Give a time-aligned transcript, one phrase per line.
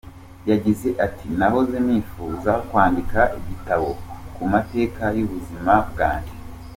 [0.49, 3.89] Yagize ati:«Nahoze nifuza kwandika igitabo
[4.33, 6.33] ku mateka y’ubuzima bwanjye.